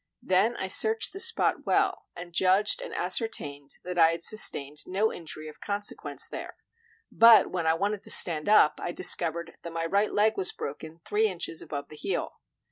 [0.23, 5.13] Then I searched the spot well, and judged and ascertained that I had sustained no
[5.13, 6.55] injury of consequence there;
[7.11, 11.01] but when I wanted to stand up, I discovered that my right leg was broken
[11.05, 12.33] three inches above the heel.